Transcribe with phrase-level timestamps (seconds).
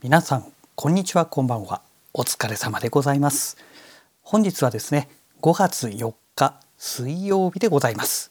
[0.00, 0.44] 皆さん
[0.76, 1.82] こんにちはこんばんは。
[2.14, 3.56] お疲れ様でございます。
[4.22, 5.08] 本日はですね
[5.42, 8.30] 5月4日水曜日でございます。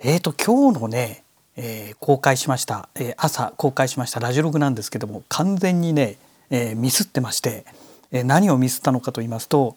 [0.00, 1.22] えーと今日のね、
[1.54, 6.16] えー、公開しました、えー、朝公開しましたラジオログなんですけども完全にね、
[6.50, 7.64] えー、ミスってまして、
[8.10, 9.76] え何をミスったのかと言いますと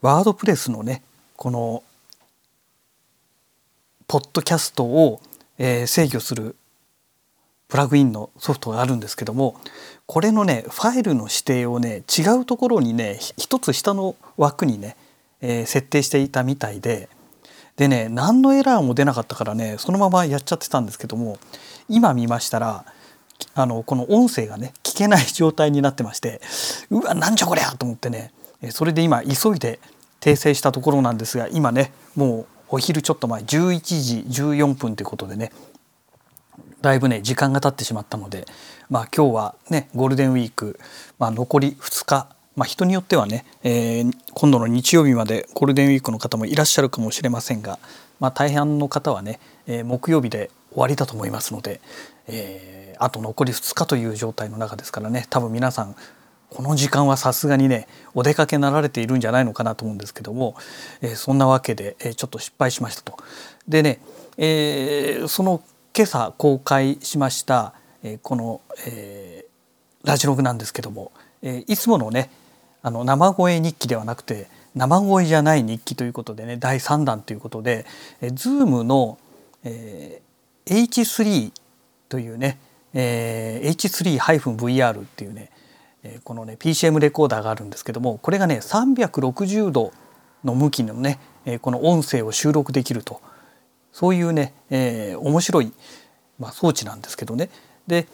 [0.00, 1.02] ワードプレスのね
[1.34, 1.82] この
[4.06, 5.20] ポッドキャストを、
[5.58, 6.54] え制御する
[7.68, 9.60] プラグインのソフトがあるんですけども
[10.06, 14.96] これのねファイルの指定をね違うところにね一つ下の枠にね、
[15.42, 17.08] えー、設定していたみたいで
[17.76, 21.38] でね何のエラーも出なかったからねそのままやっちゃってたんですけども
[21.88, 22.84] 今見ましたら
[23.54, 26.40] あのこの音声がね聞けない状態になってまして
[26.90, 28.32] うわなんじゃこりゃと思ってね
[28.70, 29.78] それで今急いで
[30.20, 35.52] 訂正したところなんですが今ねもうお昼ちょっと前11時14分ということでね
[36.80, 38.44] だいぶね時間が経ってしまったので、
[38.90, 40.78] まあ、今日はねゴールデンウィーク、
[41.18, 47.78] まあ、残り2日、まあ、人によってはね、えー、今度の日曜日までゴールデンウィークの方もいらっしゃるかもしれませんが、
[48.20, 51.80] まあ、大半の方はね、えー、木曜日で終わりだと思いますので、
[52.28, 55.96] えー、あと残り2日という状態の中ですからね多分皆さん
[56.50, 60.54] この時間はさすがにねお出かけなられているんじゃないのかなと思うんですけども、
[61.02, 63.16] えー、そんなわけで、えー、ちょっと失敗しましたと。
[63.66, 64.00] でね、
[64.38, 65.62] えー、その
[65.98, 69.44] 今朝公開しました、えこの、え
[70.04, 71.10] ラジログなんですけども、
[71.42, 72.30] えいつものね
[72.82, 74.46] あの生声日記ではなくて
[74.76, 77.84] 生声じゃない日記ということでね第3弾ということで、
[78.20, 79.18] え Zoom の、
[79.64, 80.22] え
[80.66, 81.50] H3
[82.08, 82.60] というね、
[82.94, 85.50] え H3-VR っていうね
[86.22, 89.92] このね PCM レコーダーがあるんですけどもこれがね360度
[90.44, 91.18] の向きのね
[91.60, 93.20] この音声を収録できると
[93.98, 95.72] そういうね、えー、面白い、
[96.38, 97.50] まあ、装置なんですけどね。
[97.88, 98.06] で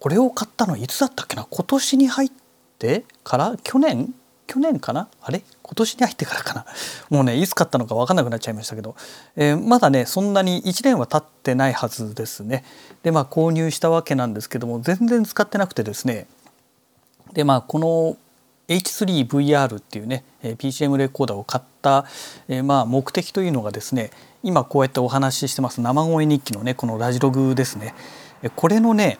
[0.00, 1.46] これを買ったのいつだったっけな？
[1.50, 2.30] 今年に入っ
[2.78, 3.54] てから？
[3.62, 4.14] 去年？
[4.46, 5.08] 去年かな？
[5.20, 5.42] あれ？
[5.62, 6.64] 今年に入ってからかな？
[7.10, 8.96] もうねいつ買ったのか分かんなくなっちゃいましたけど、
[9.36, 12.64] えー、まだねそんなに1年は経ってないはずですね。
[13.02, 16.26] でまあ購入したわけなんですけども全然使ってなくてですね。
[17.34, 18.16] でまあこの
[18.76, 22.06] H3VR っていうね PCM レコーダーを買った、
[22.48, 24.10] えー、まあ目的というのがですね
[24.42, 27.94] 今こうやってお話ししてます生声日記のねこのラジログですね
[28.56, 29.18] これのね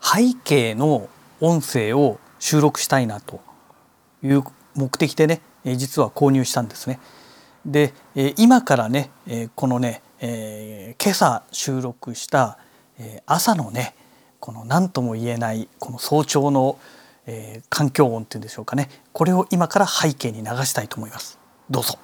[0.00, 1.08] 背景の
[1.40, 3.40] 音声を収録したいなと
[4.22, 4.42] いう
[4.74, 6.98] 目的でね実は購入したんですね。
[7.64, 7.94] で
[8.36, 9.10] 今からね
[9.54, 12.58] このね今朝収録した
[13.26, 13.94] 朝のね
[14.40, 16.78] この何とも言えないこの早朝の
[17.68, 21.38] 環境音っていうんでしょうかねこれを今から背景に流したいと思います。
[21.70, 21.98] どうぞ。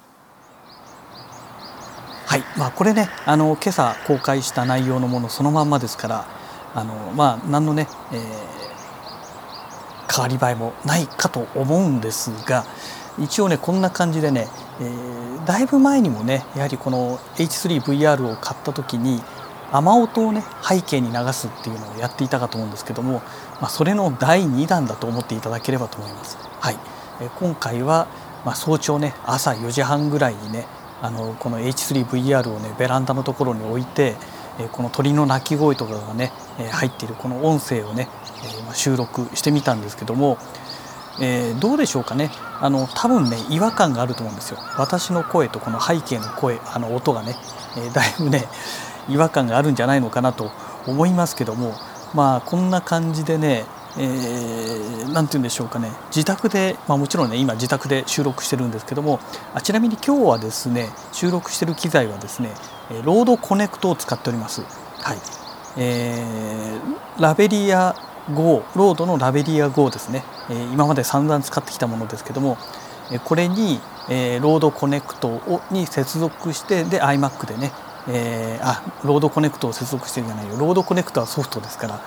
[2.27, 6.27] はいまあ、これねあの今朝公開した内容のものそのまんまですから
[6.75, 8.21] あのまあ何のね、えー、
[10.15, 12.67] 変わり映えもないかと思うんですが
[13.19, 14.47] 一応ねこんな感じでね、
[14.79, 19.23] えー、だいぶ前にもねやはりこの H3VR を買った時に
[19.73, 23.23] 雨音をね背景に流すっていうのをやっていたかと思うんですけども、
[23.61, 26.39] まあ、それの第2弾だと思っていただければと思います。
[26.61, 26.77] はい、
[27.21, 28.09] え今回は、
[28.45, 30.67] まあ、早朝ね朝4時半ぐらいにね
[31.03, 34.17] あのこの H3VR をねベランダのところに置いて
[34.73, 36.33] この鳥の鳴き声とかがね
[36.73, 38.09] 入っているこの音声をね
[38.75, 40.39] 収録してみたんですけども、
[41.21, 42.31] えー、どうでしょうかね。
[42.61, 44.59] あの多分ね違和感があると思うんですよ。
[44.77, 47.37] 私の声とこの背景の声あの音がね、
[47.95, 48.47] だいぶね
[49.09, 50.51] 違和感があるんじゃないのかなと
[50.87, 51.75] 思いますけども
[52.15, 53.65] まあこんな感じでね
[53.97, 55.91] 何、えー、て言うんでしょうかね。
[56.15, 59.19] 自宅で、まあ、もちろんね今自宅で収録してるんですけども
[59.55, 62.51] あちなみに今日はですね収録してる機材はですね
[63.03, 64.63] RODE Connect を使っております。
[64.63, 65.19] はい。
[65.77, 67.95] えー、 Lavalier
[68.35, 72.59] GO RODE の Lavalier GO ですね、えー、今まで散々使ってきたものですけども
[73.25, 73.81] これに、
[74.11, 77.73] えー、 RODE Connect をに接続してで iMac でね、
[78.11, 80.57] えー、あ RODE Connect を接続してるじゃないよ。
[80.57, 82.01] RODE Connect はソフトですから、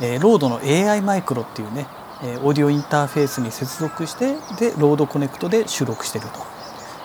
[0.00, 1.86] えー、ロードの AI マイクロっていうね、
[2.22, 6.26] えー、オーディオインターフェースに接続してで RODE Connect で収録してる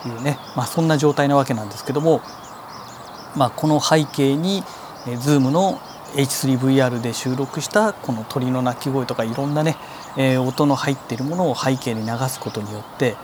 [0.03, 2.21] というね、まあ、そんな状態なわけなんですけども、
[3.35, 4.63] まあ、この背景に、
[5.07, 5.79] えー、Zoom の
[6.15, 9.77] H3VR で収録したこの鳥の鳴き声とかいろんなね、
[10.17, 13.15] えー、音の入っているものを背景に流すことによって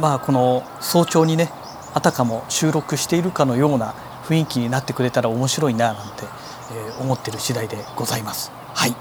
[0.00, 1.52] まあこの早朝にね
[1.94, 3.94] あたかも収録しているかのような
[4.24, 6.24] 雰囲気になってくれたら面白いななんて、
[6.72, 8.52] えー、思ってる次第でございます。
[8.74, 8.94] はい、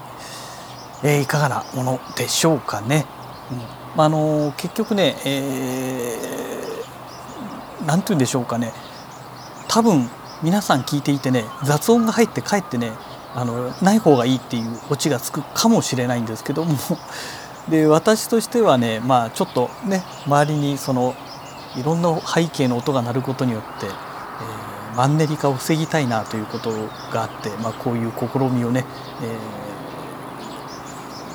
[1.03, 3.05] えー、いかがなものでしょうかね。
[3.51, 8.71] うんまあ、あの結局ね、えー、なんて言うんでしょうかね
[9.67, 10.09] 多分
[10.41, 12.91] 皆さん聞いていてね雑音が入ってかえってね
[13.35, 16.75] あのない方がいいっていうオチがつくかもしれないんですけども
[17.69, 21.15] で私としてはねまあちょっとね周りにその
[21.77, 26.71] いろんな背景の音が鳴ることによって、えー、マンネリ化を防ぎたいなということ
[27.11, 28.85] があって、まあ、こういう試みをね、
[29.21, 29.37] え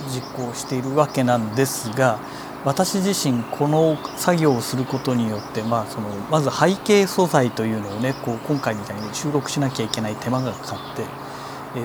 [0.09, 2.19] ー、実行しているわけなんですが
[2.65, 11.05] 私自身この作業をすることによって、まあ、そのまず背景素材というのをねこう今回みたいに収録しなきゃいけない手間がかかって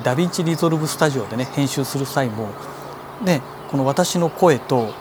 [0.03, 2.49] DaVinci Resolve Studio でね編集する際も、
[3.23, 4.93] ね、この私の声と、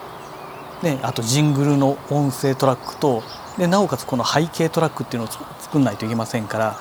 [0.82, 3.22] ね、あとジングルの音声トラックと
[3.58, 6.80] でなおかつこの背景トラックっていうのを作んないといけませんから、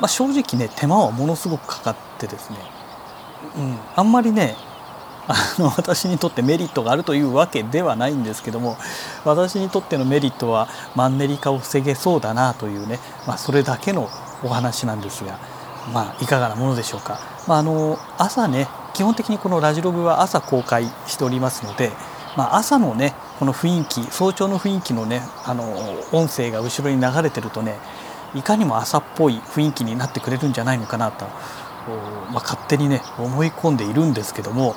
[0.00, 2.56] まあ、正直ね手間はものすごくかかってですね、
[3.56, 4.56] うん、あんまりね
[5.28, 8.78] あの 私にとってメリットがあるというわけではないんですけども
[9.24, 14.08] 私にとってのメリットはマンネリ化を防げそうだなというね、まあ、それだけの
[14.42, 15.38] お話なんですが、
[15.92, 17.18] まあ、いかがなものでしょうか。
[17.46, 21.92] まあ、あの朝ね基本的にこのラジログは朝公開しておりますので、
[22.36, 25.64] まあ、朝のねこの雰囲気早朝の雰囲気のねあの
[26.12, 27.76] 音声が後ろに流れてるとね
[28.34, 34.74] いかにも朝っぽい雰囲気になってくれるんじゃないのかなと、まあ、勝手にね思い込んでいるんですけども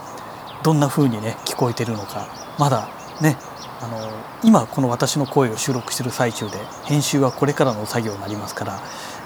[0.64, 2.28] どんな風にね聞こえてるのか
[2.60, 2.90] まだ
[3.22, 3.38] ね
[3.80, 3.98] あの
[4.44, 8.80] 今この私の声を収録してる最中で編集はこれからの作業になりますから、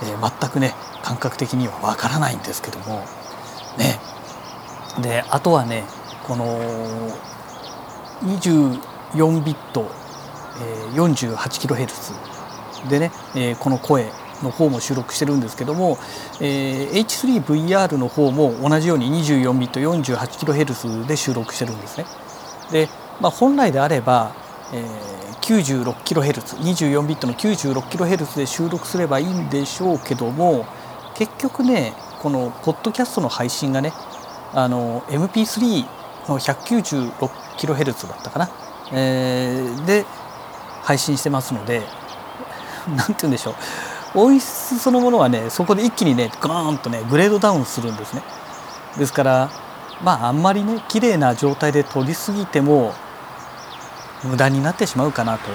[0.03, 0.73] えー、全くね
[1.03, 3.05] 感覚的にはわからないんですけども
[3.77, 3.99] ね。
[5.01, 5.85] であとはね
[6.27, 6.59] この
[8.23, 9.89] 24ビット、
[10.61, 14.11] えー、48kHz でね、えー、この声
[14.43, 15.97] の方も収録してるんですけども、
[16.39, 22.05] えー、H3VR の方も同じように24ビット 48kHz で収録してるんですね。
[22.71, 22.89] で、
[23.19, 24.33] まあ、本来であれば、
[24.73, 30.65] えー、96kHz24 ビットの 96kHz で収録すればいいんでしょうけども
[31.15, 33.91] 結局ねこのポッドキャストの配信がね
[34.53, 36.00] あの MP3
[36.33, 38.49] の 196kHz だったかな、
[38.91, 40.05] えー、で
[40.81, 41.81] 配信してますので
[42.87, 43.55] 何て言うんでしょう。
[44.13, 48.21] 音質そのものはねそこで一気にねグーンとねグレードダウンするんですね。
[48.97, 49.49] ですから
[50.03, 52.93] まああんまりね綺麗な状態で撮りすぎても
[54.23, 55.49] 無駄になってしまうかなと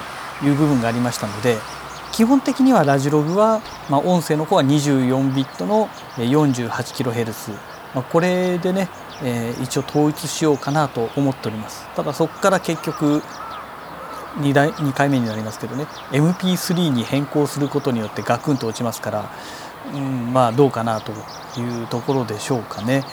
[0.46, 1.58] いう部分がありましたので
[2.12, 8.90] 基本的にはラジログは、まあ、音声の方は24ビットの 48kHz まあ、これでね、
[9.22, 11.86] えー、一応統一しようかなと思っております。
[11.94, 13.22] ただそこから結局
[14.38, 15.86] 2, 台2回目になりますけどね。
[16.12, 19.30] MP3 に変更することによってガクンと落ちますから、
[19.94, 21.12] うん、まあどうかなと
[21.58, 23.04] いうところでしょうかね。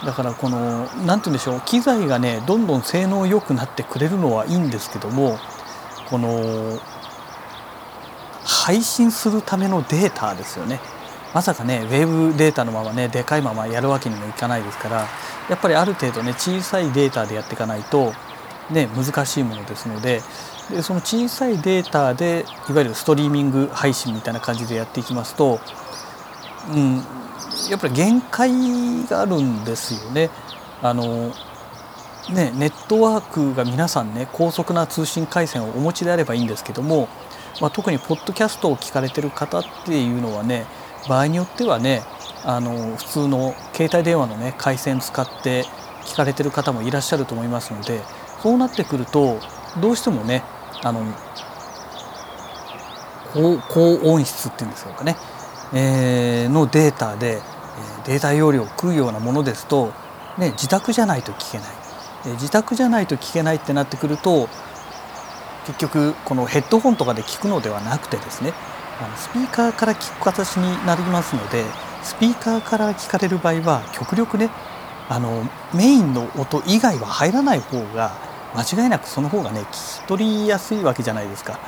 [0.00, 1.60] うん、だからこの何て言うんでしょう。
[1.62, 5.38] 機材がねどんどん性能良くなってくれるのはいいんですけども
[6.08, 6.78] この
[8.44, 10.80] 配信するためのデータですよね。
[11.34, 15.06] まさかねウェブデータのままねでかいままやるわけにもいかないですから
[15.48, 18.12] やっぱりある程度ね小さいデータでやっていかないと
[18.70, 20.22] ね難しいものですので
[20.70, 25.58] でその小さいデータでいわゆるストリーミング配信みたいな感じでやっていきますと、
[26.72, 26.96] うん、
[27.68, 28.50] やっぱり限界
[29.08, 30.30] があるんですよね。
[30.82, 31.32] あの
[32.32, 37.08] ね、ネットワークが皆さんね高速な通信回線をお持ちであればいいんですけども、
[37.60, 40.66] まあ、特にポッドキャストを聞かれてる方っていうのはね
[41.08, 42.02] 場合によってはね
[42.44, 45.64] あの普通の携帯電話のね回線使って
[46.04, 48.00] 聞かれてる方もいらっしゃると思いますので
[48.42, 49.38] そうなってくると
[49.80, 50.42] どうしてもね
[50.82, 51.04] あの
[53.32, 55.16] 高音質っていうんですかね、
[55.72, 57.40] えー、のデータで
[58.06, 59.92] データ容量を食うようなものですと、
[60.38, 61.80] ね、自宅じゃないと聞けない。
[62.24, 64.48] 自宅じゃないと聞けないってなってくると
[65.66, 68.52] 結局このヘッドホンとかで聞くのではなくてですね
[69.00, 71.64] あのスピーカーから聞く形になりますので
[72.02, 74.50] スピーカーから聞かれる場合は極力ね
[75.08, 78.12] あのメインの音以外は入らない方が
[78.54, 81.58] 間違いなくその方がね聞き取りやすいわけじゃないですか。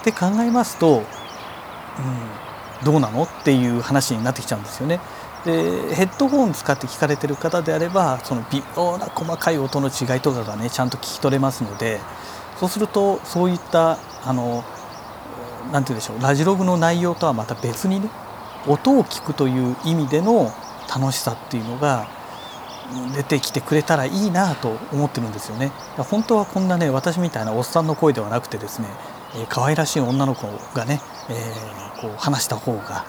[0.00, 5.00] って考えますと、うん、どうなのっていう話になってきちゃうんですよね。
[5.44, 12.00] でヘッドホン使って聞かれてる方であればその微妙な細かい音の違いとかがねちゃんと聞き取れますので
[12.58, 14.64] そうするとそういったあの
[15.72, 18.08] 何て言うんでしょうラジログの内容とはまた別にね
[18.66, 20.52] 音を聞くという意味での
[20.94, 22.08] 楽しさっていうのが
[23.14, 25.70] 出てきてくれたらいいなと思ってるんですよね。
[25.96, 28.88] 本当はこんなね私みたいなおっさんの声ではなくてですね、
[29.36, 33.04] え、可愛らしい女の子がね、えー、こう話した方が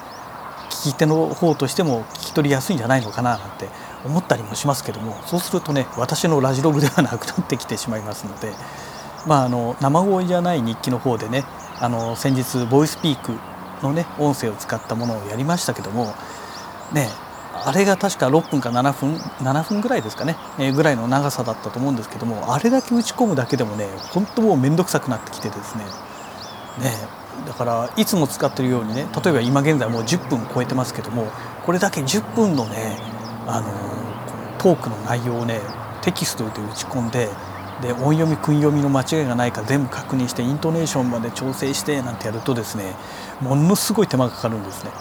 [0.69, 3.67] 聞き手の方としても聞き取りやすいんじゃないのかななんて
[4.05, 8.51] 思ったりもしますけどもそうするとね私のラジログではなくなってきてしまいますので、
[9.27, 11.43] まあ、あの生声じゃない日記の方でね
[11.81, 13.33] あの先日ボイスピーク
[13.83, 16.13] のね音声を使ったものをやりましたけども
[16.93, 17.09] ね
[17.53, 25.83] あれが確か6分か7分7分ぐらいですかね、えー、ぐらいの長さだったと思うんですけどもあれだけ打ち込むだけでもね本当もう面倒くさくなってきてですね。
[26.79, 26.91] ね
[27.45, 31.31] だからいつも使ってるようにね例えば今現在もう10分超えてますけども
[31.65, 32.97] これだけ10分のね
[33.47, 33.67] あの
[34.59, 35.59] トークの内容をね
[36.01, 37.29] テキストで打ち込んで
[37.81, 42.93] で音読み訓読みの間違いがないか全部確認してイントネーションまで調整してなんてやるとですね
[43.41, 44.91] ものすごい手間がかかるんですね。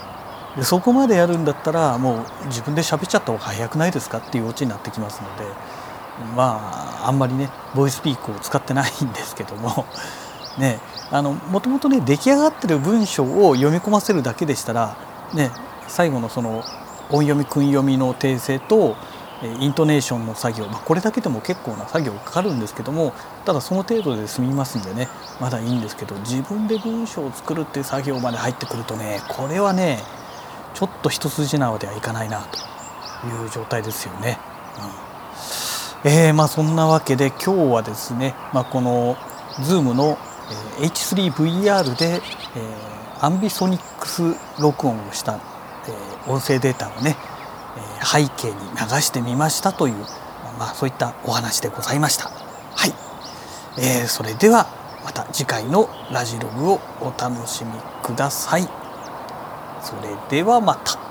[0.57, 5.45] でそこまでやるんだったらもう自分で喋っちゃった方が早くないですかっていうオチになってきますので
[6.35, 9.87] まああんまりねボイスピークを使ってないんですけども
[10.59, 14.97] ねあのもともとね出来上がってる文章を読み込ませるだけでしたら
[15.35, 15.51] ね
[15.87, 16.65] 最後のその
[17.11, 18.97] 音読み訓読みの訂正と
[19.43, 25.09] イントネーションの作業、まあ、これだけでも結構な作業かかるんですけどもただその程度で済みますんでね
[25.41, 29.99] まだいいんですけど自分で文章を作るっていう作業まで入ってくるとねこれはね
[30.75, 32.59] ちょっと一筋縄ではいかないなと
[33.27, 34.39] いう状態ですよね。
[36.05, 39.17] うんえー、まあそんなわけで今日はですね、まあ、この
[39.61, 40.17] Zoom の
[40.79, 44.23] H3VR で、えー、アンビソニックス
[44.59, 47.17] 録音をした、えー、音声データをね
[48.03, 49.95] 背景に流してみましたという、
[50.59, 52.25] まあ、そういったお話でございました。
[52.25, 52.95] はい、
[53.79, 54.67] えー、それでは
[55.05, 58.69] また次回のラジログをお楽しみください。
[59.83, 61.10] それではまた。